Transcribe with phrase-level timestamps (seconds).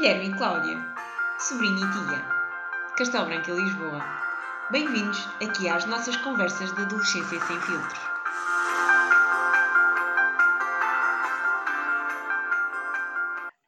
[0.00, 0.78] Guilherme e Cláudia,
[1.38, 2.24] sobrinha e tia,
[2.96, 4.02] Castelo Branco e Lisboa.
[4.70, 8.00] Bem-vindos aqui às nossas conversas de adolescência sem filtros.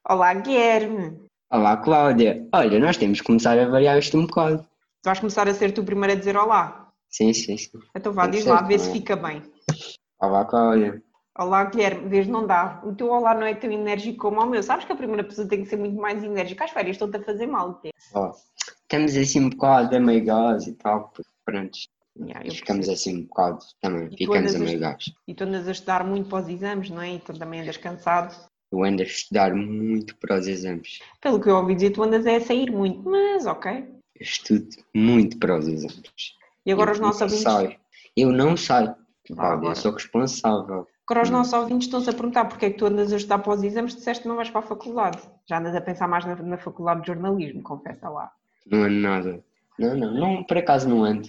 [0.09, 1.19] Olá, Guilherme.
[1.51, 2.49] Olá, Cláudia.
[2.55, 4.63] Olha, nós temos que começar a variar isto um bocado.
[5.03, 6.91] Tu vais começar a ser tu primeiro a dizer olá.
[7.11, 7.79] Sim, sim, sim.
[7.95, 8.93] Então vá, Tem diz lá, vê se é?
[8.93, 9.43] fica bem.
[10.19, 11.03] Olá, Cláudia.
[11.39, 12.09] Olá, Guilherme.
[12.09, 12.81] Vês, não dá.
[12.85, 14.63] O teu olá não é tão enérgico como o meu.
[14.63, 16.65] Sabes que a primeira pessoa tem que ser muito mais enérgica.
[16.65, 17.93] As férias estão-te a fazer mal, Guilherme.
[18.15, 18.33] Ó,
[18.83, 21.79] estamos assim um bocado amigados e tal, porque pronto,
[22.15, 22.93] Yeah, ficamos percebo.
[22.93, 25.15] assim um bocado, também tu ficamos andas a- amigados.
[25.27, 27.15] E tu andas a estudar muito para os exames, não é?
[27.15, 28.37] E tu também andas cansado.
[28.71, 30.99] Eu ando a estudar muito para os exames.
[31.23, 33.03] Pelo que eu ouvi dizer, tu andas a sair muito.
[33.09, 33.71] Mas, ok.
[33.73, 36.37] Eu estudo muito para os exames.
[36.67, 37.43] E agora Eu os nossos ouvintes...
[37.45, 37.77] saio.
[38.15, 38.95] Eu não saio.
[39.39, 39.65] Agora.
[39.71, 40.87] eu sou responsável.
[41.09, 43.53] Agora os nossos ouvintes estão-se a perguntar porque é que tu andas a estudar para
[43.55, 45.19] os exames, disseste que não vais para a faculdade.
[45.49, 48.31] Já andas a pensar mais na, na faculdade de jornalismo, confessa lá.
[48.67, 49.45] Não ando nada.
[49.79, 51.29] Não, não, não, por acaso não ando.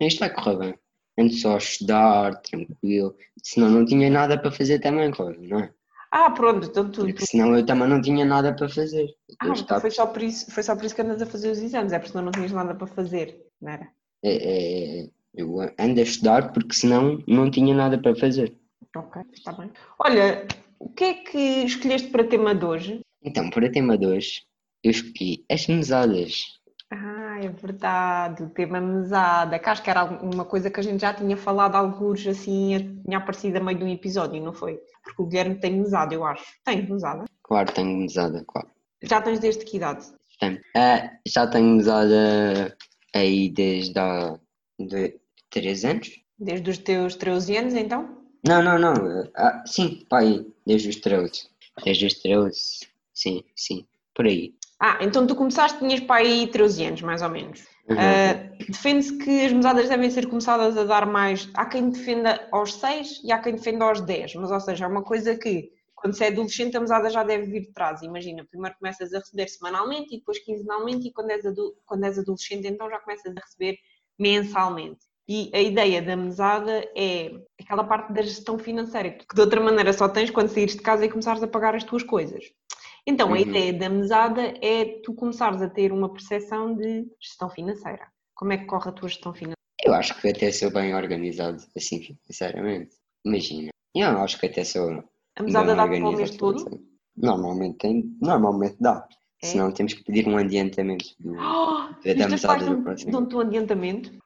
[0.00, 0.74] Isto vai correr bem.
[1.18, 3.14] Ando só a estudar, tranquilo.
[3.42, 5.70] Senão não tinha nada para fazer também, Cláudia, não é?
[6.10, 9.06] Ah, pronto, então tu, Porque senão eu também não tinha nada para fazer.
[9.38, 11.58] Ah, estava- foi só, por isso, foi só por isso que andas a fazer os
[11.58, 13.86] exames, é porque senão não tinhas nada para fazer, não era?
[14.22, 18.54] é- é- eu ando a estudar porque senão não tinha nada para fazer.
[18.96, 19.70] Ok, está bem.
[19.98, 20.46] Olha,
[20.78, 23.00] o que é que escolheste para tema de hoje?
[23.22, 24.42] Então, para tema 2,
[24.82, 26.60] eu escolhi as mesadas.
[26.90, 31.00] Ah, é verdade, o tema mesada, que acho que era uma coisa que a gente
[31.00, 34.80] já tinha falado alguns assim, tinha aparecido a meio de um episódio, não foi?
[35.04, 36.44] Porque o Guilherme tem mesada, eu acho.
[36.64, 37.26] Tem mesada?
[37.44, 38.68] Claro, tenho mesada, claro.
[39.02, 40.04] Já tens desde que idade?
[40.40, 40.60] Tenho.
[40.76, 42.76] Ah, já tenho mesada
[43.14, 44.36] aí desde há
[44.78, 45.16] de
[45.48, 46.10] 3 anos?
[46.36, 48.19] Desde os teus 13 anos, então?
[48.46, 49.30] Não, não, não.
[49.36, 51.48] Ah, sim, pai, desde os 13.
[51.84, 52.58] Desde os 13,
[53.12, 54.54] sim, sim, por aí.
[54.80, 57.66] Ah, então tu começaste, tinhas para aí 13 anos, mais ou menos.
[57.88, 57.96] Uhum.
[57.96, 61.50] Uh, Defende-se que as mesadas devem ser começadas a dar mais.
[61.54, 64.88] Há quem defenda aos 6 e há quem defenda aos 10, mas ou seja, é
[64.88, 68.00] uma coisa que quando se é adolescente a mesada já deve vir de trás.
[68.00, 71.44] Imagina, primeiro começas a receber semanalmente e depois quinzenalmente e quando és,
[71.84, 73.76] quando és adolescente então já começas a receber
[74.18, 75.09] mensalmente.
[75.32, 77.30] E a ideia da mesada é
[77.62, 81.04] aquela parte da gestão financeira que de outra maneira só tens quando saíres de casa
[81.04, 82.44] e começares a pagar as tuas coisas.
[83.06, 83.36] Então, a Uhum.
[83.36, 88.08] ideia da mesada é tu começares a ter uma percepção de gestão financeira.
[88.34, 89.54] Como é que corre a tua gestão financeira?
[89.84, 92.96] Eu acho que até sou bem organizado, assim, sinceramente.
[93.24, 93.70] Imagina.
[93.94, 95.04] Eu acho que até sou
[95.36, 96.82] A mesada bem dá para o mês todo?
[97.16, 99.06] Normalmente tem, normalmente dá.
[99.42, 99.46] É?
[99.46, 103.12] Senão temos que pedir um adiantamento do, Oh, da mesada do próximo.
[103.12, 104.18] dão-te um adiantamento?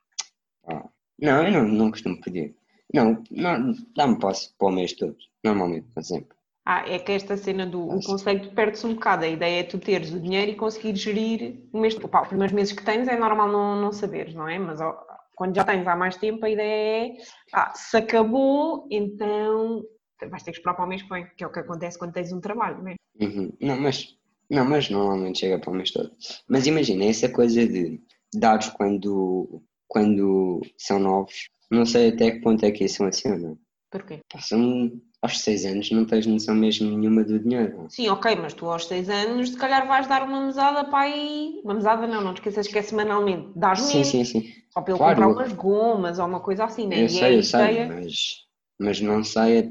[1.20, 2.54] Não, eu não, não costumo pedir.
[2.92, 5.16] Não, não dá-me posse para o mês todo.
[5.42, 6.36] Normalmente, por exemplo.
[6.66, 9.24] Ah, é que esta cena do o conceito perde-se um bocado.
[9.24, 11.94] A ideia é tu teres o dinheiro e conseguir gerir o mês.
[11.96, 14.58] Opa, os primeiros meses que tens é normal não, não saberes, não é?
[14.58, 14.98] Mas ó,
[15.34, 17.16] quando já tens há mais tempo, a ideia é
[17.52, 19.84] ah, se acabou, então
[20.30, 22.12] vais ter que esperar para o mês que vem, que é o que acontece quando
[22.12, 22.94] tens um trabalho, não é?
[23.20, 23.52] Uhum.
[23.60, 24.16] Não, mas,
[24.48, 26.10] não, mas normalmente chega para o mês todo.
[26.48, 28.00] Mas imagina, essa coisa de
[28.34, 33.56] dados quando, quando são novos, não sei até que ponto é que isso funciona.
[33.90, 34.20] Porquê?
[34.32, 37.86] Passam aos 6 anos, não tens noção mesmo nenhuma do dinheiro.
[37.88, 41.60] Sim, ok, mas tu aos 6 anos se calhar vais dar uma mesada para aí.
[41.64, 43.50] Uma mesada não, não te esqueças que é semanalmente.
[43.56, 44.52] Dás Sim, menos, sim, sim.
[44.70, 45.16] só para ele Claro.
[45.16, 47.02] comprar umas gomas ou uma coisa assim, né?
[47.02, 48.14] Eu E sei, é eu a sei, ideia- mas,
[48.80, 49.70] mas não sei.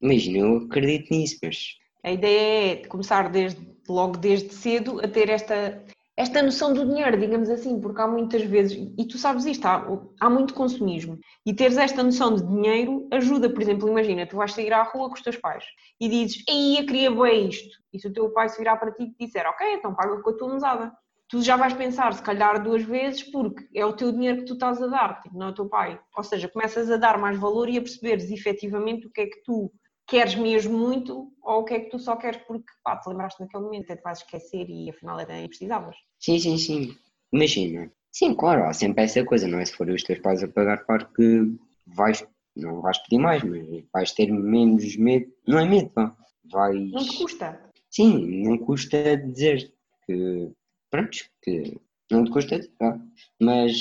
[0.00, 5.28] Imagina, eu acredito nisso, mas A ideia é começar desde, logo desde cedo a ter
[5.30, 5.82] esta,
[6.16, 9.84] esta noção do dinheiro, digamos assim, porque há muitas vezes, e tu sabes isto, há,
[10.20, 14.52] há muito consumismo, e teres esta noção de dinheiro ajuda, por exemplo, imagina, tu vais
[14.52, 15.64] sair à rua com os teus pais
[16.00, 18.92] e dizes, ei, eu queria bem isto, e se o teu pai se virar para
[18.92, 20.92] ti e disser, ok, então paga com a tua mesada.
[21.26, 24.52] Tu já vais pensar, se calhar, duas vezes, porque é o teu dinheiro que tu
[24.52, 25.98] estás a dar, tipo, não é o teu pai.
[26.16, 29.42] Ou seja, começas a dar mais valor e a perceberes efetivamente o que é que
[29.42, 29.72] tu
[30.06, 33.40] queres mesmo muito ou o que é que tu só queres porque pá, te lembraste
[33.40, 35.96] naquele momento, até te vais esquecer e afinal era nem precisavas.
[36.18, 36.96] sim, sim, sim.
[37.32, 37.90] Imagina.
[38.12, 39.64] Sim, claro, há sempre essa coisa, não é?
[39.64, 42.24] Se forem os teus pais a pagar, claro que vais,
[42.54, 45.26] não vais pedir mais, mas vais ter menos medo.
[45.48, 46.16] Não é medo, pá.
[46.44, 46.92] Vais.
[46.92, 47.60] Não te custa.
[47.90, 49.72] Sim, não custa dizer
[50.06, 50.48] que.
[50.90, 51.76] Pronto, que
[52.08, 53.00] não te custa pá.
[53.40, 53.72] Mas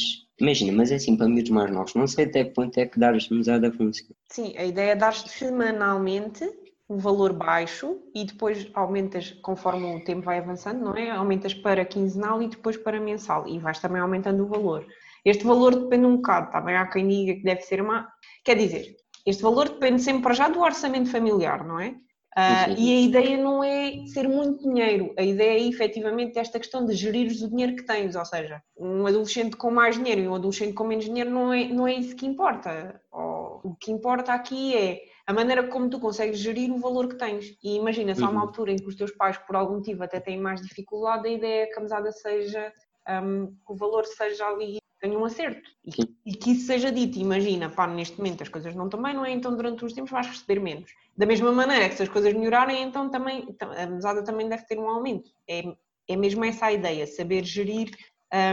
[0.43, 2.99] imagina, mas é assim para miúdos mais novos, não sei até que ponto é que
[2.99, 4.13] dar as mesada funciona.
[4.29, 6.47] Sim, a ideia é dar semanalmente
[6.89, 11.09] um valor baixo e depois aumentas conforme o tempo vai avançando, não é?
[11.09, 14.85] Aumentas para quinzenal e depois para mensal e vais também aumentando o valor.
[15.25, 18.09] Este valor depende um bocado, também há quem diga que deve ser uma.
[18.43, 18.95] Quer dizer,
[19.25, 21.95] este valor depende sempre para já do orçamento familiar, não é?
[22.35, 26.83] Uh, e a ideia não é ser muito dinheiro, a ideia é efetivamente esta questão
[26.83, 30.33] de gerir o dinheiro que tens, ou seja, um adolescente com mais dinheiro e um
[30.33, 32.99] adolescente com menos dinheiro não é, não é isso que importa.
[33.11, 37.55] O que importa aqui é a maneira como tu consegues gerir o valor que tens.
[37.63, 38.47] E imagina, se há uma uhum.
[38.47, 41.63] altura em que os teus pais, por algum motivo, até têm mais dificuldade, a ideia
[41.63, 42.73] é que a mesada seja,
[43.23, 47.19] um, que o valor seja ali tenha um acerto e, e, que isso seja dito.
[47.19, 49.31] Imagina, pá, neste momento as coisas não estão bem, não é?
[49.31, 50.89] Então durante os tempos vais receber menos.
[51.17, 54.79] Da mesma maneira que se as coisas melhorarem, então também a mesada também deve ter
[54.79, 55.29] um aumento.
[55.45, 55.63] É,
[56.07, 57.91] é mesmo essa a ideia, saber gerir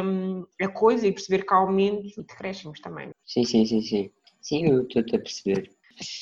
[0.04, 3.10] um, a coisa e perceber que há aumentos e decréscimos também.
[3.24, 4.10] Sim, sim, sim, sim.
[4.42, 5.70] Sim, eu estou a perceber.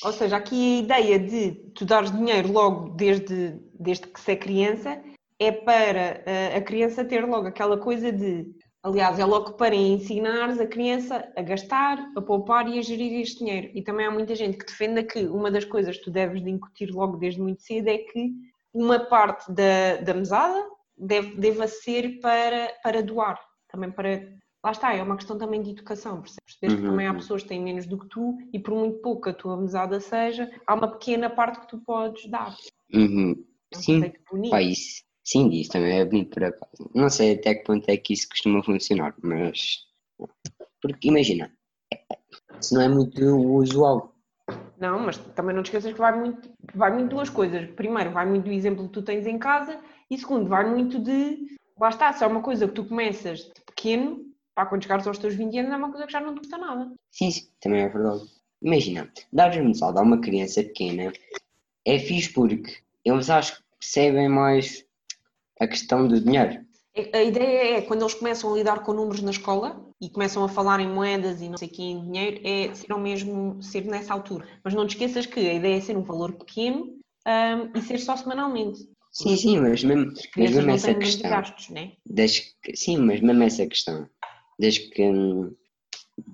[0.04, 4.36] Ou seja, aqui a ideia de tu dares dinheiro logo desde, desde que se é
[4.36, 5.02] criança
[5.38, 8.44] é para eh, a criança ter logo aquela coisa de
[8.82, 13.40] Aliás, é logo para ensinares a criança a gastar, a poupar e a gerir este
[13.40, 13.70] dinheiro.
[13.74, 16.50] E também há muita gente que defenda que uma das coisas que tu deves de
[16.50, 18.32] incutir logo desde muito cedo é que
[18.72, 20.64] uma parte da, da mesada
[20.96, 24.36] deve, deva ser para, para doar, também para...
[24.64, 26.48] Lá está, é uma questão também de educação, percebes?
[26.62, 26.76] Uhum.
[26.76, 27.18] que também há uhum.
[27.18, 30.50] pessoas que têm menos do que tu e por muito pouco a tua mesada seja,
[30.66, 32.54] há uma pequena parte que tu podes dar.
[32.92, 33.44] Uhum.
[33.72, 34.12] É um Sim,
[34.50, 36.90] Pá, isso, Sim, isso também é bonito por acaso.
[36.94, 39.86] Não sei até que ponto é que isso costuma funcionar, mas.
[40.80, 41.52] Porque imagina,
[42.62, 44.14] se não é muito usual.
[44.78, 47.68] Não, mas também não te esqueças que vai muito, vai muito duas coisas.
[47.72, 49.78] Primeiro, vai muito do exemplo que tu tens em casa
[50.10, 51.58] e segundo, vai muito de.
[51.78, 54.24] Lá está, se é uma coisa que tu começas de pequeno,
[54.54, 56.56] para quando chegares aos teus 20 anos, é uma coisa que já não te custa
[56.56, 56.90] nada.
[57.10, 58.22] Sim, sim, também é verdade.
[58.62, 61.12] Imagina, dar mesada a uma criança pequena
[61.84, 64.87] é fixe porque eles acho que percebem mais
[65.60, 66.66] a questão do dinheiro.
[67.12, 70.48] A ideia é, quando eles começam a lidar com números na escola e começam a
[70.48, 73.84] falar em moedas e não sei o que em dinheiro, é ser ao mesmo, ser
[73.84, 74.46] nessa altura.
[74.64, 77.98] Mas não te esqueças que a ideia é ser um valor pequeno um, e ser
[77.98, 78.80] só semanalmente.
[79.12, 81.30] Sim, sim, mas mesmo, mas mesmo essa questão.
[81.30, 81.92] Gastos, né?
[82.74, 84.08] sim, mas mesmo essa questão.
[84.58, 85.54] Desde que hum,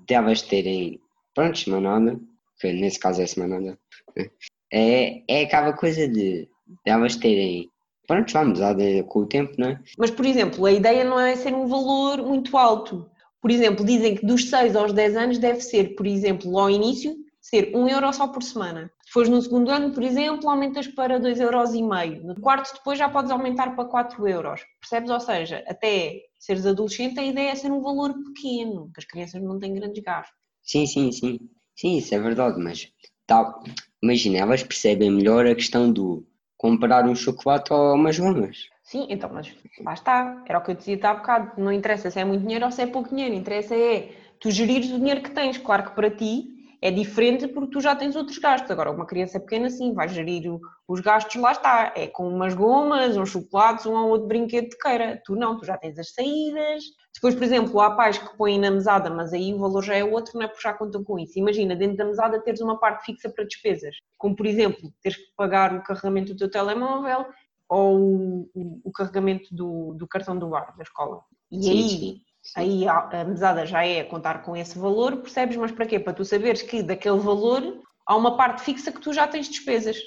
[0.07, 0.99] devas terem,
[1.33, 2.19] pronto, semanada,
[2.59, 3.77] que nesse caso é semanada,
[4.71, 6.47] é, é aquela coisa de
[6.85, 7.69] devas terem
[8.07, 8.75] pronto, vamos mudar
[9.07, 9.79] com o tempo, não é?
[9.97, 13.09] Mas, por exemplo, a ideia não é ser um valor muito alto.
[13.41, 17.15] Por exemplo, dizem que dos 6 aos 10 anos deve ser, por exemplo, ao início,
[17.39, 18.91] ser 1 euro só por semana.
[19.05, 21.73] Se fores no segundo ano, por exemplo, aumentas para 2,5 euros.
[21.75, 22.23] E meio.
[22.23, 24.61] No quarto, depois já podes aumentar para 4 euros.
[24.79, 25.11] Percebes?
[25.11, 29.41] Ou seja, até seres adolescente, a ideia é ser um valor pequeno, que as crianças
[29.43, 30.35] não têm grandes gastos.
[30.63, 31.39] Sim, sim, sim.
[31.75, 32.87] Sim, isso é verdade, mas
[33.27, 33.61] tal,
[34.01, 36.25] imagina, elas percebem melhor a questão do
[36.65, 38.69] comprar um chocolate ou umas gomas.
[38.81, 39.53] Sim, então, mas
[39.83, 42.65] lá está, era o que eu dizia há bocado, não interessa se é muito dinheiro
[42.65, 44.09] ou se é pouco dinheiro, interessa é
[44.39, 46.54] tu gerires o dinheiro que tens, claro que para ti
[46.85, 48.69] é diferente porque tu já tens outros gastos.
[48.69, 50.43] Agora, uma criança pequena, sim, vai gerir
[50.87, 51.91] os gastos, lá está.
[51.95, 55.19] É com umas gomas, uns chocolates, um ou outro brinquedo de queira.
[55.25, 56.83] Tu não, tu já tens as saídas.
[57.11, 60.03] Depois, por exemplo, há pais que põem na mesada, mas aí o valor já é
[60.03, 61.39] outro, não é porque já contam com isso.
[61.39, 63.95] Imagina, dentro da mesada teres uma parte fixa para despesas.
[64.15, 67.25] Como, por exemplo, teres que pagar o carregamento do teu telemóvel
[67.67, 71.21] ou o, carregamento do, do cartão do bar da escola.
[71.51, 72.21] E sim, aí sim
[72.55, 75.55] aí a, mesada já é contar com esse valor, percebes?
[75.57, 75.99] Mas para quê?
[75.99, 79.97] Para tu saberes que daquele valor há uma parte fixa que tu já tens despesas.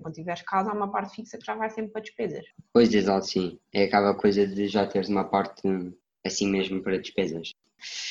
[0.00, 2.44] Quando tiveres casa, há uma parte fixa que já vai sempre para despesas.
[2.72, 3.58] Pois, exato, sim.
[3.72, 5.62] É aquela coisa de já teres uma parte
[6.24, 7.52] assim mesmo para despesas.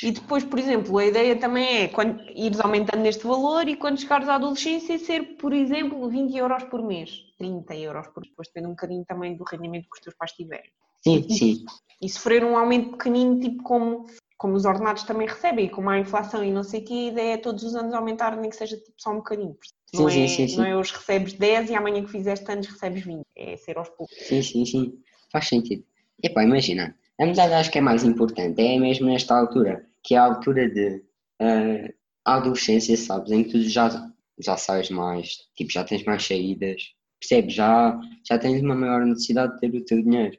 [0.03, 4.01] E depois, por exemplo, a ideia também é quando ires aumentando neste valor e quando
[4.01, 8.67] chegares à adolescência ser, por exemplo, 20 euros por mês, 30 euros por depois depende
[8.67, 10.69] um bocadinho também do rendimento que os teus pais tiverem.
[11.03, 11.65] Sim, sim
[12.01, 16.43] e sofrer um aumento pequenino, tipo como, como os ordenados também recebem, como há inflação
[16.43, 18.75] e não sei o que, a ideia é todos os anos aumentar, nem que seja
[18.75, 19.55] tipo só um bocadinho.
[19.93, 22.65] Não, sim, é, sim, sim, não é hoje recebes 10 e amanhã que fizeste anos
[22.65, 24.15] recebes 20, é ser aos poucos.
[24.17, 25.00] Sim, sim, sim,
[25.31, 25.84] faz sentido.
[26.24, 30.15] E pá, imagina, a metade acho que é mais importante, é mesmo nesta altura, que
[30.15, 31.03] é a altura de
[31.41, 31.93] uh,
[32.25, 36.81] adolescência, sabes, em que tu já, já sabes mais, tipo, já tens mais saídas,
[37.20, 40.38] percebes, já, já tens uma maior necessidade de ter o teu dinheiro.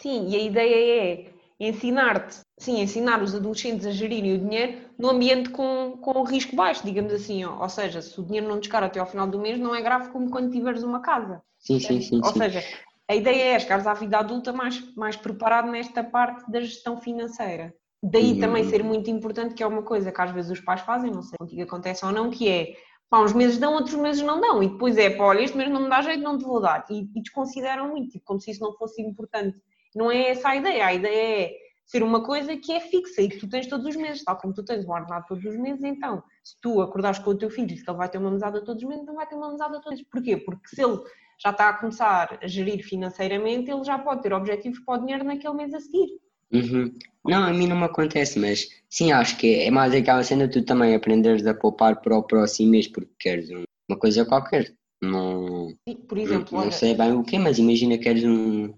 [0.00, 5.10] Sim, e a ideia é ensinar-te, sim, ensinar os adolescentes a gerirem o dinheiro no
[5.10, 7.44] ambiente com, com risco baixo, digamos assim.
[7.44, 10.10] Ou seja, se o dinheiro não descar até ao final do mês, não é grave
[10.10, 11.42] como quando tiveres uma casa.
[11.58, 12.20] Sim, sim, sim.
[12.22, 12.38] Ou sim.
[12.38, 12.62] seja,
[13.08, 17.74] a ideia é chegares à vida adulta mais, mais preparado nesta parte da gestão financeira.
[18.00, 18.40] Daí uhum.
[18.40, 21.22] também ser muito importante, que é uma coisa que às vezes os pais fazem, não
[21.22, 22.74] sei se contigo acontece ou não, que é
[23.10, 25.70] pá, uns meses dão, outros meses não dão, e depois é, pá, olha, este mês
[25.70, 26.84] não me dá jeito, não te vou dar.
[26.90, 29.60] E, e desconsideram muito, tipo, como se isso não fosse importante
[29.98, 30.86] não é essa a ideia.
[30.86, 33.96] A ideia é ser uma coisa que é fixa e que tu tens todos os
[33.96, 37.30] meses, tal como tu tens o ordenado todos os meses, então, se tu acordares com
[37.30, 39.26] o teu filho e que ele vai ter uma mesada todos os meses, não vai
[39.26, 40.06] ter uma mesada todos os meses.
[40.10, 40.36] Porquê?
[40.36, 40.98] Porque se ele
[41.42, 45.24] já está a começar a gerir financeiramente, ele já pode ter objetivos para o dinheiro
[45.24, 46.08] naquele mês a seguir.
[46.52, 46.92] Uhum.
[47.24, 50.62] Não, a mim não me acontece, mas sim, acho que é mais aquela cena tu
[50.64, 54.74] também aprenderes a poupar para o próximo mês porque queres um- uma coisa qualquer.
[55.02, 58.24] Não, Sim, Por não, exemplo, não olha, sei bem o quê, mas imagina que queres
[58.24, 58.74] um,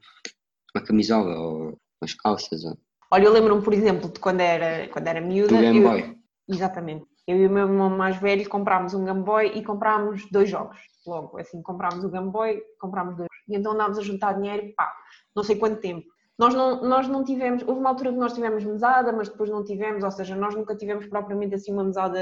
[0.74, 2.76] uma camisola ou umas calças ou
[3.12, 5.54] olha, eu lembro-me, por exemplo, de quando era, quando era miúda.
[5.54, 6.16] do Game eu- Boy.
[6.48, 7.04] Exatamente.
[7.26, 10.78] Eu e o meu irmão mais velho comprámos um Game Boy e comprámos dois jogos.
[11.06, 13.28] Logo, assim, comprámos o Game Boy, comprámos dois.
[13.48, 14.92] E então andámos a juntar dinheiro, pá,
[15.34, 16.06] não sei quanto tempo.
[16.38, 19.62] Nós não, nós não tivemos, houve uma altura que nós tivemos mesada, mas depois não
[19.62, 22.18] tivemos, ou seja, nós nunca tivemos propriamente assim uma mesada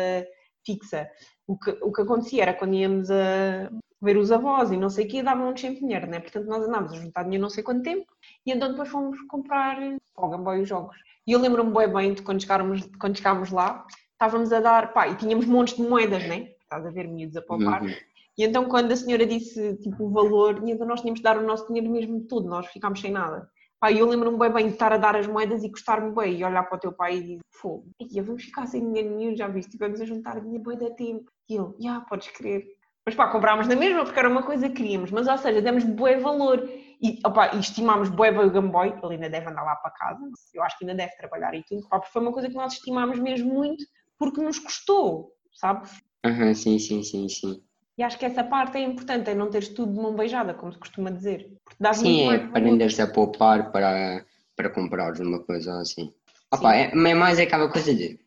[0.67, 1.09] fixa.
[1.47, 3.71] O que, o que acontecia era quando íamos a
[4.03, 6.21] ver os avós e não sei o quê, davam-nos sempre dinheiro, né?
[6.21, 8.07] Portanto, nós andámos a juntar dinheiro não sei quanto tempo
[8.47, 9.77] e então depois fomos comprar
[10.15, 10.97] para o Game Boy os jogos.
[11.27, 15.09] E eu lembro-me bem bem de quando chegámos, quando chegámos lá, estávamos a dar, pá,
[15.09, 16.53] e tínhamos montes de moedas, né?
[16.63, 17.83] Estás a ver miúdos a poupar.
[17.83, 17.95] Uhum.
[18.37, 21.37] E então quando a senhora disse, tipo, o valor, e então nós tínhamos de dar
[21.37, 23.49] o nosso dinheiro mesmo todo, nós ficámos sem nada.
[23.81, 26.45] Pá, eu lembro-me bem bem de estar a dar as moedas e custar-me bem, e
[26.45, 29.49] olhar para o teu pai e dizer, fogo, ia, vamos ficar sem dinheiro nenhum, já
[29.49, 31.31] viste, tivemos a juntar dinheiro bem da tempo.
[31.49, 32.65] E ele, já, podes crer.
[33.05, 35.85] Mas pá, comprámos na mesma porque era uma coisa que queríamos, mas ou seja, demos
[35.85, 36.69] bué valor
[37.01, 40.21] e, opa, estimámos bué o Game Boy, ele ainda deve andar lá para casa,
[40.55, 43.19] eu acho que ainda deve trabalhar e tudo, porque foi uma coisa que nós estimámos
[43.19, 43.85] mesmo muito
[44.19, 46.03] porque nos custou, sabes?
[46.25, 47.63] Aham, sim, sim, sim, sim.
[47.97, 50.73] E acho que essa parte é importante, é não teres tudo de mão beijada, como
[50.73, 51.53] se costuma dizer.
[51.95, 54.25] Sim, é aprenderes a poupar para,
[54.57, 56.13] para comprares uma coisa assim.
[56.53, 58.19] Opa, é, é mais aquela coisa de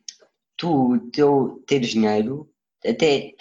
[0.56, 2.48] tu teu, teres dinheiro,
[2.86, 3.32] até,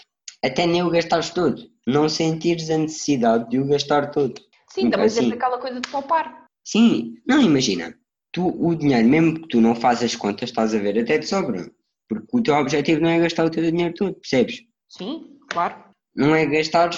[0.43, 4.41] até nem o gastares todo, não sentires a necessidade de o gastar todo.
[4.73, 5.21] Sim, também Sim.
[5.21, 6.45] tens aquela coisa de poupar.
[6.63, 7.97] Sim, não imagina,
[8.31, 11.27] tu o dinheiro, mesmo que tu não fazes as contas, estás a ver, até te
[11.27, 11.69] sobra.
[12.07, 14.61] Porque o teu objetivo não é gastar o teu dinheiro todo, percebes?
[14.87, 15.75] Sim, claro.
[16.15, 16.89] Não é gastar,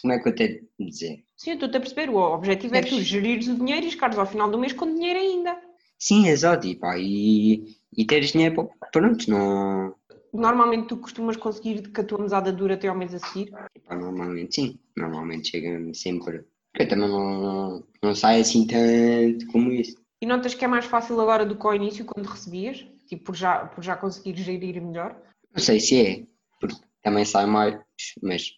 [0.00, 1.24] como é que eu tenho de dizer?
[1.36, 2.10] Sim, eu estou-te a perceber.
[2.10, 3.06] O objetivo é tu Percebes?
[3.06, 5.58] gerires o dinheiro e chegares ao final do mês com dinheiro ainda.
[5.98, 9.94] Sim, exato, e pá, e, e teres dinheiro, pronto, não,
[10.34, 13.52] Normalmente tu costumas conseguir que a tua mesada dure até ao mês a seguir.
[13.52, 16.44] Pá, normalmente sim, normalmente chega-me sempre.
[16.78, 19.96] Eu também não, não, saio assim tanto como isso.
[20.20, 22.84] E notas que é mais fácil agora do que ao início, quando recebias?
[23.06, 25.16] Tipo, por já, por já conseguir gerir melhor?
[25.52, 26.26] Não sei se é,
[26.60, 27.78] porque também sai mais,
[28.22, 28.54] mas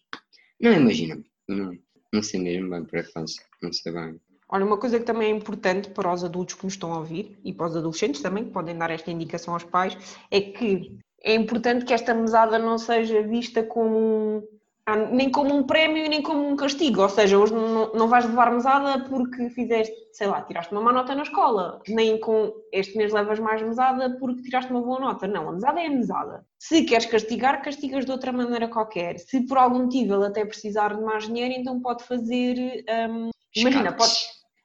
[0.61, 1.77] não imagina, não,
[2.13, 4.21] não sei mesmo bem por acaso, não sei bem.
[4.49, 7.37] Olha, uma coisa que também é importante para os adultos que nos estão a ouvir
[7.45, 9.97] e para os adolescentes também, que podem dar esta indicação aos pais,
[10.31, 14.47] é que é importante que esta mesada não seja vista como
[14.95, 17.03] nem como um prémio e nem como um castigo.
[17.03, 20.93] Ou seja, hoje não, não vais levar mesada porque fizeste, sei lá, tiraste uma má
[20.93, 25.27] nota na escola, nem com este mês levas mais mesada porque tiraste uma boa nota.
[25.27, 26.47] Não, a mesada é a mesada.
[26.59, 29.19] Se queres castigar, castigas de outra maneira qualquer.
[29.19, 32.85] Se por algum motivo ele até precisar de mais dinheiro, então pode fazer.
[33.11, 34.15] hum, imagina, pode,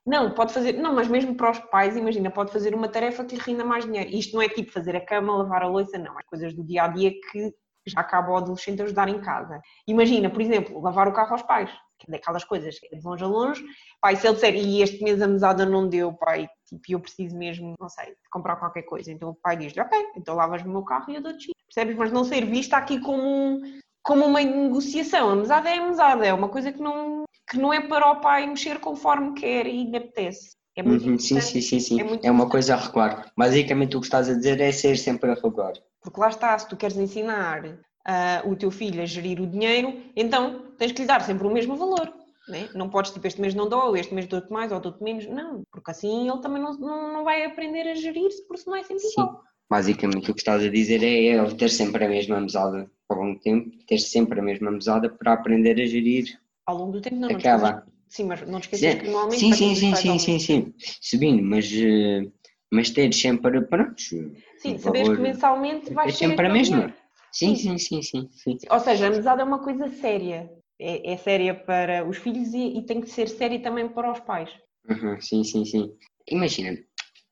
[0.05, 3.35] não, pode fazer, não, mas mesmo para os pais, imagina, pode fazer uma tarefa que
[3.35, 4.09] lhe renda mais dinheiro.
[4.11, 6.83] Isto não é tipo fazer a cama, lavar a louça, não, é coisas do dia
[6.83, 7.53] a dia que
[7.85, 9.61] já cabe ao adolescente ajudar em casa.
[9.87, 11.69] Imagina, por exemplo, lavar o carro aos pais,
[11.99, 13.63] que é daquelas coisas que é de longe a longe.
[14.01, 17.35] Pai, se ele disser, e este mês a mesada não deu, pai, tipo, eu preciso
[17.37, 19.11] mesmo, não sei, de comprar qualquer coisa.
[19.11, 21.51] Então o pai diz-lhe, ok, então lavas o meu carro e eu dou-te.
[21.73, 21.95] Percebes?
[21.97, 25.29] Mas não ser vista aqui como, um- como uma negociação.
[25.29, 28.19] A mesada é a mesada, é uma coisa que não, que não é para o
[28.21, 30.55] pai mexer conforme quer e lhe apetece.
[30.75, 32.01] É muito Uhum, sim, sim, sim, sim.
[32.23, 33.29] é É uma coisa a regular.
[33.37, 35.73] Basicamente o que estás a dizer é ser sempre a regular.
[36.01, 40.01] Porque lá está, se tu queres ensinar ah, o teu filho a gerir o dinheiro,
[40.15, 42.11] então tens que lhe dar sempre o mesmo valor.
[42.47, 42.69] Né?
[42.73, 45.27] Não podes, tipo, este mês não dou, este mês dou-te mais ou dou-te menos.
[45.27, 48.83] Não, porque assim ele também não, não, não vai aprender a gerir-se, porque senão é
[48.83, 49.21] sempre Sim.
[49.21, 49.43] igual.
[49.69, 53.37] Basicamente o que estás a dizer é ele ter sempre a mesma mesada por algum
[53.37, 57.29] tempo, ter sempre a mesma mesada para aprender a gerir Ao longo do tempo, não,
[57.29, 57.85] não aquela.
[58.09, 60.73] Sim, mas não te esqueças que normalmente Sim, sim, sim, sim, sim, sim.
[60.99, 62.27] Subindo, mas, eh,
[62.71, 66.95] mas ter sempre, pronto, Sim, o saberes que mensalmente vais é sempre a mesma.
[67.31, 67.77] Sim, Sim.
[67.77, 68.67] sim, sim, sim, sim.
[68.69, 70.51] Ou seja, a mesada é uma coisa séria.
[70.79, 74.19] É, é séria para os filhos e, e tem que ser séria também para os
[74.19, 74.49] pais.
[74.89, 75.93] Uhum, sim, sim, sim.
[76.27, 76.77] Imagina,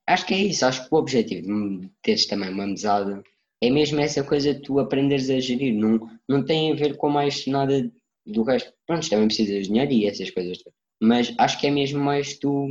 [0.07, 1.47] acho que é isso, acho que o objetivo
[1.79, 3.23] de teres também uma mesada
[3.61, 7.09] é mesmo essa coisa de tu aprenderes a gerir, não, não tem a ver com
[7.09, 7.91] mais nada
[8.25, 8.71] do resto.
[8.87, 10.59] Pronto, também precisas de dinheiro e essas coisas.
[11.01, 12.67] Mas acho que é mesmo mais tu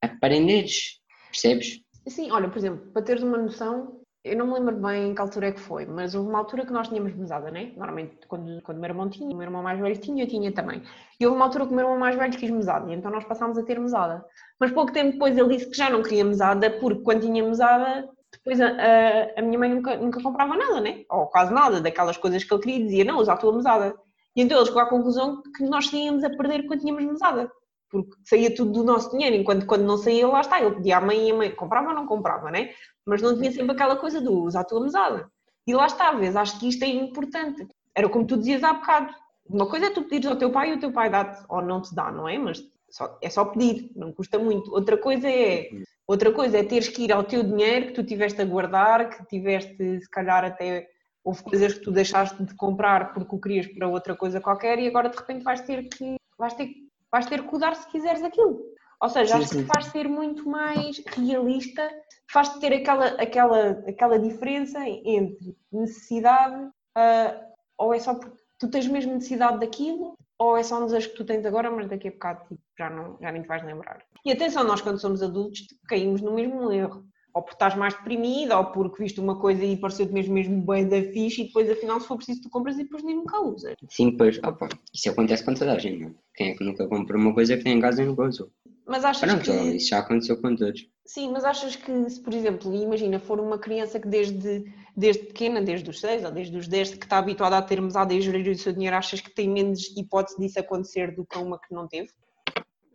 [0.00, 1.00] aprenderes,
[1.30, 1.81] percebes?
[2.08, 5.20] Sim, olha, por exemplo, para teres uma noção, eu não me lembro bem em que
[5.20, 7.72] altura é que foi, mas houve uma altura que nós tínhamos mesada, né?
[7.76, 10.52] Normalmente, quando, quando o meu irmão tinha, o meu irmão mais velho tinha, eu tinha
[10.52, 10.82] também.
[11.18, 13.24] E houve uma altura que o meu irmão mais velho quis mesada, e então nós
[13.24, 14.24] passámos a ter mesada.
[14.58, 18.08] Mas pouco tempo depois ele disse que já não queria mesada, porque quando tinha mesada,
[18.32, 21.04] depois a, a, a minha mãe nunca, nunca comprava nada, né?
[21.08, 23.94] Ou quase nada, daquelas coisas que ele queria, dizia, não, usa a tua mesada.
[24.34, 27.50] E então ele chegou à conclusão que nós tínhamos a perder quando tínhamos mesada
[27.92, 31.00] porque saía tudo do nosso dinheiro, enquanto quando não saía, lá está, ele pedia à
[31.00, 32.70] mãe e a mãe comprava ou não comprava, né?
[33.04, 35.30] Mas não tinha sempre aquela coisa do usar a tua mesada.
[35.66, 37.68] E lá está, vezes, acho que isto é importante.
[37.94, 39.14] Era como tu dizias há bocado.
[39.46, 41.82] Uma coisa é tu pedires ao teu pai e o teu pai dá-te ou não
[41.82, 42.38] te dá, não é?
[42.38, 44.72] Mas só, é só pedir, não custa muito.
[44.72, 45.68] Outra coisa é
[46.06, 49.24] outra coisa é teres que ir ao teu dinheiro que tu tiveste a guardar, que
[49.26, 50.88] tiveste, se calhar, até
[51.22, 54.88] houve coisas que tu deixaste de comprar porque o querias para outra coisa qualquer e
[54.88, 56.70] agora de repente vais ter que vais ter
[57.12, 58.72] vais ter que mudar se quiseres aquilo.
[59.00, 59.62] Ou seja, sim, acho sim.
[59.62, 61.88] que faz ser muito mais realista,
[62.30, 66.64] faz ter aquela, aquela, aquela diferença entre necessidade,
[66.96, 71.10] uh, ou é só porque tu tens mesmo necessidade daquilo, ou é só um desejo
[71.10, 73.64] que tu tens agora, mas daqui a bocado tipo, já, não, já nem te vais
[73.64, 74.02] lembrar.
[74.24, 77.04] E atenção, nós quando somos adultos caímos no mesmo erro
[77.34, 80.86] ou porque estás mais deprimida, ou porque viste uma coisa e pareceu-te mesmo, mesmo bem
[80.86, 83.74] da ficha e depois afinal se for preciso tu compras e depois nem nunca usas.
[83.88, 86.14] Sim, pois, opa, isso acontece com toda a gente, não é?
[86.34, 88.50] Quem é que nunca compra uma coisa que tem em casa e nunca usou?
[88.86, 89.76] Mas achas Pronto, que...
[89.76, 90.86] isso já aconteceu com todos.
[91.06, 94.64] Sim, mas achas que se, por exemplo, imagina, for uma criança que desde,
[94.96, 98.12] desde pequena, desde os 6 ou desde os 10, que está habituada a ter mesada
[98.12, 101.38] e a gerir o seu dinheiro, achas que tem menos hipótese disso acontecer do que
[101.38, 102.08] uma que não teve?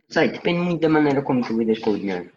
[0.08, 2.30] Sei, depende muito da maneira como tu lidas com o dinheiro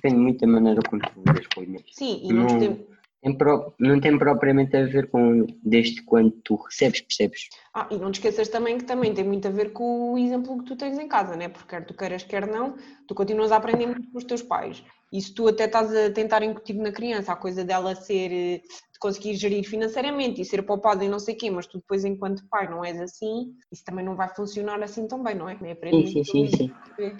[0.00, 1.10] depende muito da maneira como tu
[1.54, 1.84] com o dinheiro.
[1.92, 3.36] Sim, e não, não, tem...
[3.36, 3.74] Pro...
[3.78, 7.48] não tem propriamente a ver com desde quando tu recebes, percebes?
[7.74, 10.58] Ah, e não te esqueças também que também tem muito a ver com o exemplo
[10.58, 11.48] que tu tens em casa, né?
[11.48, 12.76] Porque quer tu queiras, quer não,
[13.06, 14.82] tu continuas a aprender muito com os teus pais.
[15.12, 18.98] E se tu até estás a tentar incutir na criança a coisa dela ser, de
[18.98, 22.46] conseguir gerir financeiramente e ser poupada e não sei o quê, mas tu depois enquanto
[22.48, 25.56] pai não és assim, isso também não vai funcionar assim tão bem, não é?
[25.56, 26.74] Sim, sim, sim, sim.
[26.96, 27.16] Sim,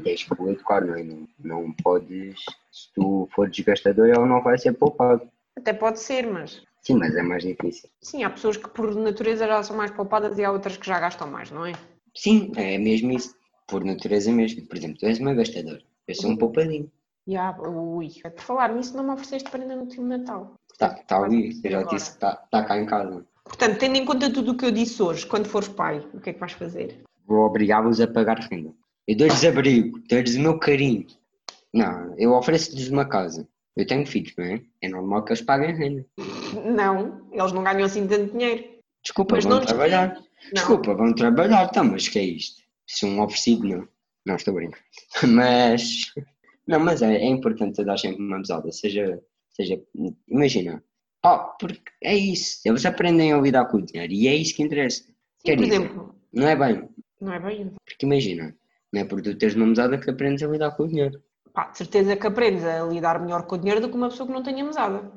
[0.00, 1.02] tens que educar, não é?
[1.02, 5.28] Não, não podes, se tu for desgastador, ele não vai ser poupado.
[5.56, 6.62] Até pode ser, mas.
[6.80, 7.88] Sim, mas é mais difícil.
[8.00, 10.98] Sim, há pessoas que por natureza já são mais poupadas e há outras que já
[10.98, 11.72] gastam mais, não é?
[12.14, 13.34] Sim, é mesmo isso.
[13.66, 14.66] Por natureza mesmo.
[14.66, 15.80] Por exemplo, tu és uma gastadora.
[16.08, 16.90] Eu sou um poupadinho.
[17.26, 18.10] Já, ui.
[18.22, 20.54] Por falar nisso, não me ofereceste prenda no último Natal.
[20.72, 23.24] Está tá ali, eu já disse que está tá cá em casa.
[23.44, 26.30] Portanto, tendo em conta tudo o que eu disse hoje, quando fores pai, o que
[26.30, 27.02] é que vais fazer?
[27.26, 28.72] Vou obrigá-los a pagar renda.
[29.06, 31.06] Eu dou-lhes abrigo, dou-lhes o meu carinho.
[31.74, 33.48] Não, eu ofereço-lhes uma casa.
[33.76, 34.62] Eu tenho filhos, não é?
[34.82, 36.06] É normal que eles paguem renda.
[36.64, 38.64] Não, eles não ganham assim tanto dinheiro.
[39.02, 40.14] Desculpa, mas vão trabalhar.
[40.14, 40.52] Não.
[40.52, 41.64] Desculpa, vão trabalhar.
[41.64, 42.62] Então, mas que é isto?
[42.86, 43.88] Se um oferecido, não.
[44.26, 44.84] Não, estou brincando.
[45.26, 46.12] Mas.
[46.64, 48.70] Não, mas é, é importante dar sempre uma mesada.
[48.70, 49.20] Seja.
[49.50, 49.82] seja
[50.28, 50.82] imagina.
[51.26, 52.60] Oh, porque é isso.
[52.64, 55.02] Eles aprendem a lidar com o dinheiro e é isso que interessa.
[55.02, 55.12] Sim,
[55.44, 56.14] Quer por dizer, exemplo.
[56.32, 56.88] Não é bem.
[57.20, 57.72] Não é bem.
[57.84, 58.56] Porque imagina.
[58.92, 61.20] Não é porque tu tens uma mesada que aprendes a lidar com o dinheiro.
[61.52, 64.26] Pá, de certeza que aprendes a lidar melhor com o dinheiro do que uma pessoa
[64.26, 65.10] que não tenha mesada.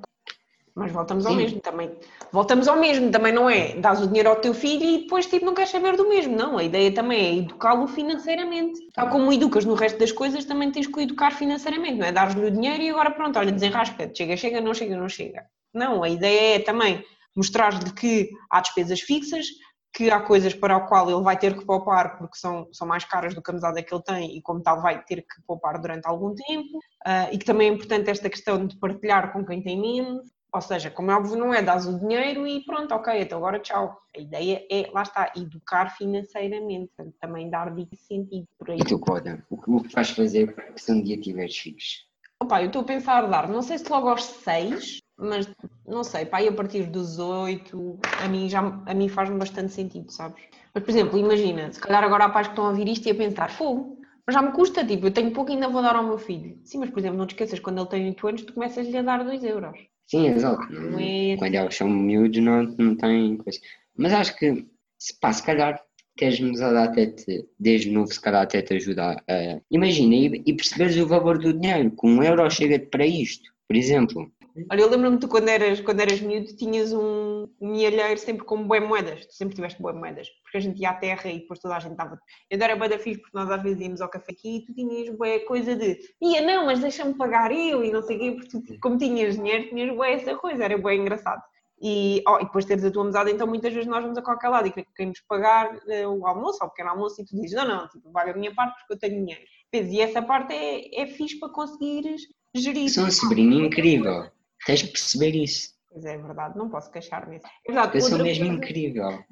[0.74, 1.38] Mas voltamos ao Sim.
[1.38, 1.92] mesmo também.
[2.34, 5.46] Voltamos ao mesmo, também não é dás o dinheiro ao teu filho e depois tipo
[5.46, 6.58] não queres saber do mesmo, não.
[6.58, 8.80] A ideia também é educá-lo financeiramente.
[8.94, 12.12] Tal como educas no resto das coisas, também tens que o educar financeiramente, não é?
[12.12, 15.46] Dar-lhe o dinheiro e agora pronto, olha, desenrasca chega, chega, não chega, não chega.
[15.74, 19.48] Não, a ideia é também mostrar-lhe que há despesas fixas,
[19.96, 23.06] que há coisas para o qual ele vai ter que poupar porque são, são mais
[23.06, 25.80] caras do que a mesada que ele tem e como tal vai ter que poupar
[25.80, 26.78] durante algum tempo
[27.08, 30.62] uh, e que também é importante esta questão de partilhar com quem tem menos, ou
[30.62, 33.98] seja, como é óbvio não é, dás o dinheiro e pronto, ok, então agora tchau.
[34.16, 38.80] A ideia é, lá está, educar financeiramente, também dar dicas sentido por aí.
[38.80, 42.06] E tu, Coda, o que vais fazer se um dia tiveres filhos?
[42.42, 45.50] Opa, eu estou a pensar dar, não sei se logo aos seis, mas
[45.88, 50.12] não sei, pá, a partir dos 8, a mim, já, a mim faz-me bastante sentido,
[50.12, 50.44] sabes?
[50.74, 53.12] Mas, por exemplo, imagina, se calhar agora há pais que estão a ouvir isto e
[53.12, 55.96] a pensar, fogo, mas já me custa, tipo, eu tenho pouco e ainda vou dar
[55.96, 56.60] ao meu filho.
[56.64, 59.02] Sim, mas, por exemplo, não te esqueças, quando ele tem 8 anos, tu começas-lhe a
[59.02, 59.78] dar 2 euros.
[60.08, 60.62] Sim, exato.
[61.00, 61.38] É...
[61.38, 63.60] Quando eles são miúdos, não, não tem coisa.
[63.98, 64.66] Mas acho que,
[64.98, 65.80] se, pá, se calhar,
[66.18, 69.62] teres-nos a dar até te, desde novo, se calhar até te ajudar a.
[69.70, 73.76] Imagina, e, e perceberes o valor do dinheiro, que um euro chega-te para isto, por
[73.76, 74.32] exemplo.
[74.72, 78.82] Olha, eu lembro-me de quando eras, quando eras miúdo, tinhas um mielheiro sempre com boas
[78.82, 79.26] moedas.
[79.26, 80.30] Tu sempre tiveste boas moedas.
[80.44, 82.18] Porque a gente ia à terra e depois toda a gente estava.
[82.50, 84.74] Eu era boa da fixe porque nós às vezes íamos ao café aqui e tu
[84.74, 88.32] tinhas boa coisa de ia não, mas deixa-me pagar eu e não sei o quê.
[88.32, 90.64] Porque tu, como tinhas dinheiro, tinhas boa essa coisa.
[90.64, 91.42] Era boa engraçado.
[91.82, 94.48] E, oh, e depois teres a tua mesada, então muitas vezes nós vamos a qualquer
[94.48, 97.68] lado e queremos pagar uh, o almoço ou o pequeno almoço e tu dizes não,
[97.68, 99.44] não, tipo, vale a minha parte porque eu tenho dinheiro.
[99.74, 102.22] E essa parte é, é fixe para conseguires
[102.56, 102.90] gerir.
[102.90, 104.34] Sou um sobrinho incrível
[104.66, 105.76] Tens que perceber isso.
[105.92, 107.38] Pois é, é verdade, não posso queixar-me.
[107.38, 109.24] É verdade, Eu sou mesmo coisa- incrível.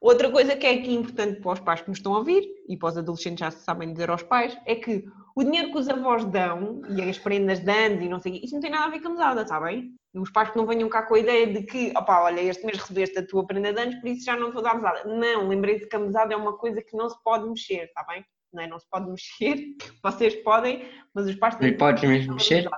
[0.00, 2.76] Outra coisa que é aqui importante para os pais que nos estão a ouvir e
[2.76, 5.04] para os adolescentes já se sabem dizer aos pais é que
[5.36, 8.34] o dinheiro que os avós dão e as prendas de anos e não sei o
[8.34, 9.94] quê, isso não tem nada a ver com a mesada, está bem?
[10.12, 12.78] Os pais que não venham cá com a ideia de que, opá, olha, este mês
[12.78, 15.04] recebeste a tua prenda de anos, por isso já não vou dar mesada.
[15.04, 18.24] Não, lembrem-se que a mesada é uma coisa que não se pode mexer, está bem?
[18.52, 18.66] Não, é?
[18.66, 19.56] não se pode mexer,
[20.02, 22.68] vocês podem, mas os pais têm Não podes mesmo mexer?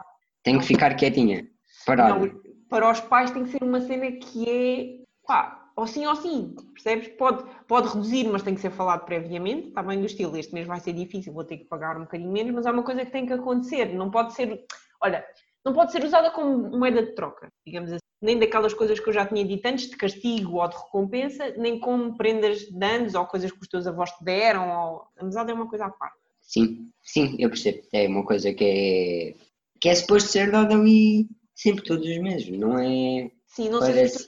[0.45, 1.49] Tenho que ficar quietinha.
[1.89, 2.31] Não,
[2.69, 6.55] para os pais tem que ser uma cena que é pá, ou sim ou sim,
[6.73, 7.09] percebes?
[7.17, 10.67] Pode, pode reduzir, mas tem que ser falado previamente, está bem do estilo, este mês
[10.67, 13.11] vai ser difícil, vou ter que pagar um bocadinho menos, mas é uma coisa que
[13.11, 14.65] tem que acontecer, não pode ser,
[15.03, 15.25] olha,
[15.65, 19.13] não pode ser usada como moeda de troca, digamos assim, nem daquelas coisas que eu
[19.13, 23.27] já tinha dito antes, de castigo ou de recompensa, nem como prendas de anos ou
[23.27, 25.07] coisas que os teus avós te deram, ou...
[25.19, 26.17] a amizade é uma coisa à parte.
[26.41, 27.83] Sim, sim, eu percebo.
[27.93, 29.35] É uma coisa que é,
[29.81, 33.31] que é suposto ser dada ali sempre, todos os meses, não é?
[33.47, 34.27] Sim, não sei se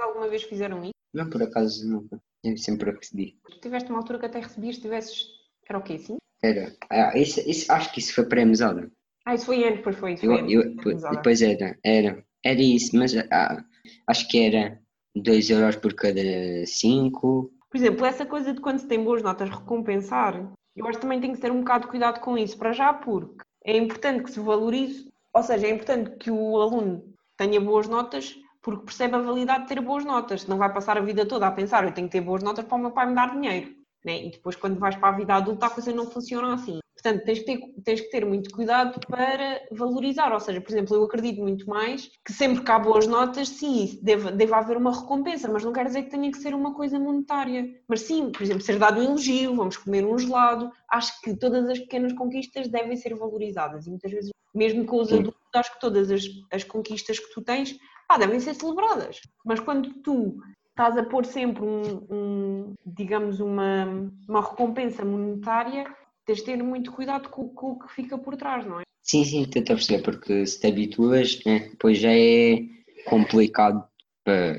[0.00, 0.92] alguma vez fizeram isso.
[1.12, 2.18] Não, por acaso, nunca.
[2.42, 3.38] Eu sempre recebi.
[3.50, 5.26] Tu tiveste uma altura que até recebias, tivesses.
[5.68, 5.98] Era o quê?
[5.98, 6.16] Sim?
[6.42, 6.74] Era.
[6.90, 8.90] Ah, isso, isso, acho que isso foi pré-mesada.
[9.24, 10.26] Ah, isso foi antes, depois foi isso.
[10.26, 11.16] Eu, Foi eu, pesada.
[11.16, 12.24] depois era, era.
[12.44, 13.64] Era isso, mas ah,
[14.08, 14.80] acho que era
[15.14, 16.20] 2 euros por cada
[16.66, 17.52] 5.
[17.70, 21.20] Por exemplo, essa coisa de quando se tem boas notas recompensar, eu acho que também
[21.20, 24.30] tem que ter um bocado de cuidado com isso, para já, porque é importante que
[24.30, 29.22] se valorize, ou seja, é importante que o aluno tenha boas notas, porque percebe a
[29.22, 30.46] validade de ter boas notas.
[30.46, 32.76] Não vai passar a vida toda a pensar, eu tenho que ter boas notas para
[32.76, 33.74] o meu pai me dar dinheiro.
[34.04, 34.26] Né?
[34.26, 36.81] E depois, quando vais para a vida adulta, a coisa não funciona assim.
[37.02, 40.32] Portanto, tens que, ter, tens que ter muito cuidado para valorizar.
[40.32, 43.98] Ou seja, por exemplo, eu acredito muito mais que sempre que há boas notas, sim,
[44.00, 47.00] deve, deve haver uma recompensa, mas não quer dizer que tenha que ser uma coisa
[47.00, 47.68] monetária.
[47.88, 50.70] Mas sim, por exemplo, ser dado um elogio, vamos comer um gelado.
[50.88, 53.84] Acho que todas as pequenas conquistas devem ser valorizadas.
[53.86, 55.18] E muitas vezes, mesmo com os Sim.
[55.18, 59.20] adultos, acho que todas as, as conquistas que tu tens pá, devem ser celebradas.
[59.44, 60.36] Mas quando tu
[60.70, 63.86] estás a pôr sempre um, um, digamos, uma,
[64.28, 65.84] uma recompensa monetária,
[66.24, 68.82] tens de ter muito cuidado com, com o que fica por trás, não é?
[69.02, 72.62] Sim, sim, estou a perceber, porque se te habituas, né, depois já é
[73.04, 73.84] complicado
[74.24, 74.58] para.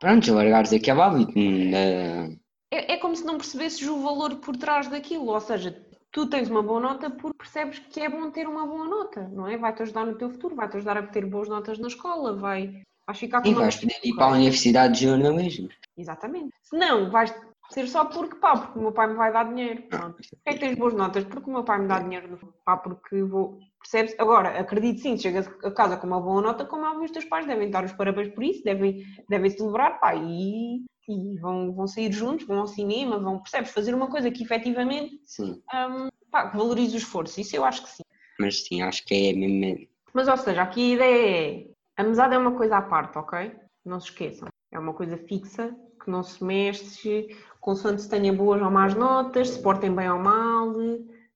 [0.00, 1.38] Pronto, largares aquele hábito.
[1.38, 2.36] né?
[2.70, 6.50] É, é como se não percebesses o valor por trás daquilo, ou seja, tu tens
[6.50, 9.56] uma boa nota porque percebes que é bom ter uma boa nota, não é?
[9.56, 13.18] Vai-te ajudar no teu futuro, vai-te ajudar a ter boas notas na escola, vai, vais
[13.18, 15.68] ficar com uma vais poder ir para a Universidade de Jornalismo.
[15.96, 16.52] Exatamente.
[16.62, 17.32] Se não, vais
[17.70, 19.82] ser só porque, pá, porque o meu pai me vai dar dinheiro.
[19.88, 20.16] Pronto.
[20.16, 21.24] Porquê que tens boas notas?
[21.24, 23.58] Porque o meu pai me dá dinheiro, no- pá, porque vou.
[23.80, 24.14] Percebes?
[24.18, 27.70] Agora, acredito sim, chegas a casa com uma boa nota, como os teus pais devem
[27.70, 32.46] dar os parabéns por isso, devem, devem celebrar, pá, e, e vão, vão sair juntos,
[32.46, 33.72] vão ao cinema, vão, percebes?
[33.72, 37.40] Fazer uma coisa que efetivamente, Sim, hum, pá, valorize o esforço.
[37.40, 38.02] Isso eu acho que sim.
[38.40, 39.86] mas sim, acho que é mesmo.
[40.14, 43.52] Mas, ou seja, aqui a ideia é: a mesada é uma coisa à parte, ok?
[43.84, 44.48] Não se esqueçam.
[44.72, 47.28] É uma coisa fixa, que não se mexe,
[47.60, 50.72] consoante se tenha boas ou más notas, se portem bem ou mal,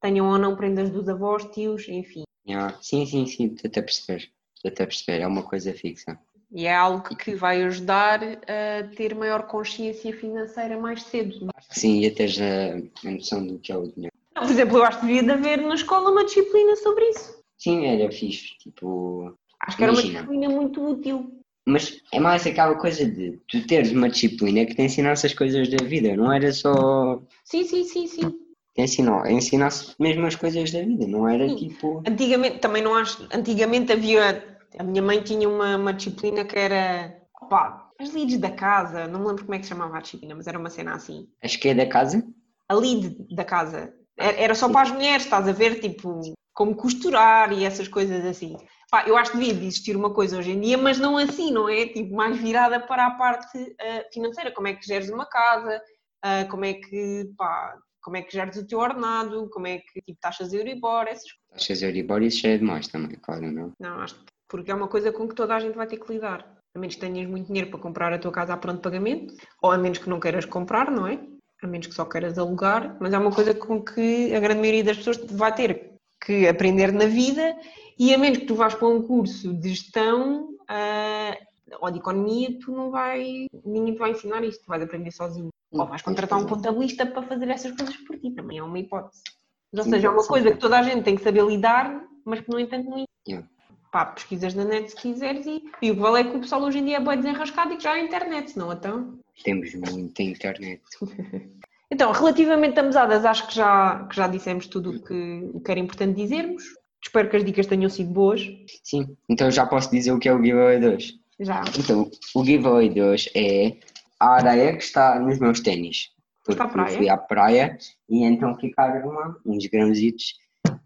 [0.01, 2.25] tenham ou não prendas dos avós, tios, enfim.
[2.51, 4.31] Ah, sim, sim, sim, estou a perceber.
[4.65, 6.19] Estou a perceber, é uma coisa fixa.
[6.51, 11.49] E é algo que vai ajudar a ter maior consciência financeira mais cedo.
[11.55, 14.15] Acho que sim, ia ter a, a noção do que é o dinheiro.
[14.35, 17.39] Por exemplo, eu acho que devia de haver na escola uma disciplina sobre isso.
[17.59, 19.37] Sim, era fixe, tipo.
[19.61, 21.38] Acho que era uma disciplina muito útil.
[21.69, 25.69] Mas é mais aquela coisa de tu teres uma disciplina que te ensinasse as coisas
[25.69, 27.21] da vida, não era só.
[27.45, 28.41] Sim, sim, sim, sim.
[28.75, 31.57] Ensinou, ensinasse mesmo as coisas da vida, não era Sim.
[31.57, 32.03] tipo.
[32.09, 33.29] Antigamente, também não acho.
[33.35, 34.59] Antigamente havia.
[34.79, 37.21] A minha mãe tinha uma, uma disciplina que era.
[37.51, 40.35] Pá, as leads da casa, não me lembro como é que se chamava a disciplina,
[40.35, 41.29] mas era uma cena assim.
[41.43, 42.25] Acho que é da casa.
[42.69, 43.93] A lead da casa.
[44.17, 45.81] Era, era só para as mulheres, estás a ver?
[45.81, 46.21] Tipo,
[46.55, 48.57] como costurar e essas coisas assim.
[48.91, 51.51] Pá, eu acho que devia de existir uma coisa hoje em dia, mas não assim,
[51.51, 51.87] não é?
[51.87, 54.51] Tipo, mais virada para a parte ah, financeira.
[54.51, 55.81] Como é que geres uma casa,
[56.23, 60.01] ah, como é que, pá, como é que geres o teu ordenado, como é que,
[60.01, 63.73] tipo, taxas de Euribor, essas Taxas de Euribor, isso já é demais também, claro, não?
[63.79, 66.11] Não, acho que porque é uma coisa com que toda a gente vai ter que
[66.11, 66.57] lidar.
[66.75, 69.71] A menos que tenhas muito dinheiro para comprar a tua casa a pronto pagamento, ou
[69.71, 71.21] a menos que não queiras comprar, não é?
[71.63, 74.85] A menos que só queiras alugar, mas é uma coisa com que a grande maioria
[74.85, 77.57] das pessoas vai ter que aprender na vida
[77.99, 81.37] e a menos que tu vás para um curso de gestão ah,
[81.81, 85.49] ou de economia, tu não vai, ninguém te vai ensinar isto, tu vais aprender sozinho.
[85.71, 89.23] Ou vais contratar um contabilista para fazer essas coisas por ti, também é uma hipótese.
[89.71, 90.29] Mas, ou Sim, seja, é uma sim.
[90.29, 93.47] coisa que toda a gente tem que saber lidar, mas que no entanto não Yeah.
[93.93, 96.63] pá, pesquisas na net se quiseres e, e o que vale é que o pessoal
[96.63, 99.19] hoje em dia é bem desenrascado e que já há internet, não então?
[99.45, 100.83] Temos muita internet.
[101.91, 105.71] Então, relativamente a mesadas, acho que já, que já dissemos tudo o que, o que
[105.71, 106.63] era importante dizermos.
[107.03, 108.43] Espero que as dicas tenham sido boas.
[108.85, 111.15] Sim, então já posso dizer o que é o giveaway de hoje.
[111.41, 111.63] Já.
[111.79, 113.77] Então, o giveaway de hoje é
[114.21, 116.11] a areia que está nos meus ténis.
[116.45, 116.97] Porque Está à praia?
[116.97, 120.35] fui à praia e então ficaram lá uns grãozitos.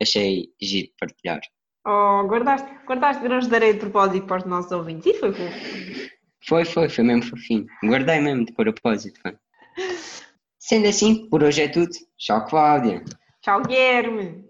[0.00, 1.40] Achei giro partilhar.
[1.86, 5.06] Oh, guardaste, guardaste grãos de areia de propósito para os nossos ouvintes.
[5.06, 6.10] Isso foi fofo.
[6.46, 7.66] Foi, foi, foi mesmo fofinho.
[7.84, 9.18] Guardei mesmo de propósito.
[9.20, 9.36] Foi.
[10.64, 11.90] Sendo assim, por hoje é tudo.
[12.16, 13.02] Tchau, Cláudia.
[13.40, 14.44] Tchau, Guilherme.